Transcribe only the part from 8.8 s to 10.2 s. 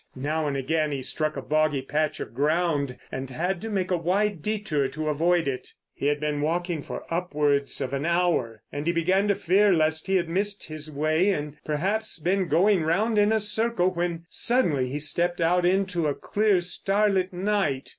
he began to fear lest he